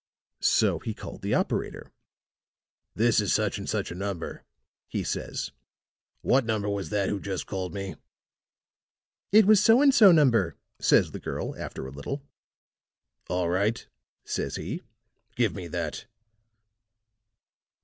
"So 0.39 0.79
he 0.79 0.95
called 0.95 1.21
the 1.21 1.35
operator. 1.35 1.91
'This 2.95 3.21
is 3.21 3.33
such 3.33 3.59
and 3.59 3.69
such 3.69 3.91
a 3.91 3.93
number,' 3.93 4.43
he 4.87 5.03
says. 5.03 5.51
'What 6.23 6.43
number 6.43 6.67
was 6.67 6.89
that 6.89 7.07
who 7.07 7.19
just 7.19 7.45
called 7.45 7.71
me?' 7.71 7.97
"'It 9.31 9.45
was 9.45 9.63
so 9.63 9.79
and 9.79 9.93
so 9.93 10.11
number,' 10.11 10.55
says 10.79 11.11
the 11.11 11.19
girl, 11.19 11.55
after 11.55 11.85
a 11.85 11.91
little. 11.91 12.23
"'All 13.29 13.47
right,' 13.49 13.85
says 14.25 14.55
he, 14.55 14.81
'give 15.35 15.53
me 15.53 15.67
that.'" 15.67 16.07